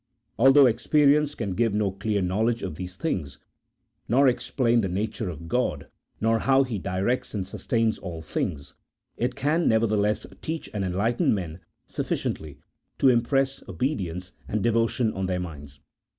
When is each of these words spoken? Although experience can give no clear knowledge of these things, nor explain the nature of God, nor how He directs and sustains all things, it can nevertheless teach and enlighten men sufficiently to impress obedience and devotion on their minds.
Although 0.39 0.65
experience 0.65 1.35
can 1.35 1.51
give 1.53 1.75
no 1.75 1.91
clear 1.91 2.23
knowledge 2.23 2.63
of 2.63 2.73
these 2.73 2.97
things, 2.97 3.37
nor 4.09 4.27
explain 4.27 4.81
the 4.81 4.87
nature 4.89 5.29
of 5.29 5.47
God, 5.47 5.89
nor 6.19 6.39
how 6.39 6.63
He 6.63 6.79
directs 6.79 7.35
and 7.35 7.45
sustains 7.45 7.99
all 7.99 8.23
things, 8.23 8.73
it 9.15 9.35
can 9.35 9.67
nevertheless 9.67 10.25
teach 10.41 10.71
and 10.73 10.83
enlighten 10.83 11.35
men 11.35 11.59
sufficiently 11.87 12.57
to 12.97 13.09
impress 13.09 13.61
obedience 13.69 14.31
and 14.47 14.63
devotion 14.63 15.13
on 15.13 15.27
their 15.27 15.39
minds. 15.39 15.79